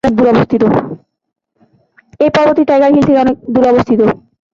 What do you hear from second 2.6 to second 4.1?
Tiger Hill থেকে দূরে অবস্থিত।